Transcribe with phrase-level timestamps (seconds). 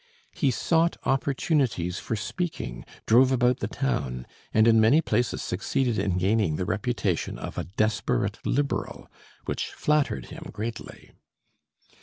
[0.33, 6.17] He sought opportunities for speaking, drove about the town, and in many places succeeded in
[6.17, 9.07] gaining the reputation of a desperate Liberal,
[9.45, 11.11] which flattered him greatly.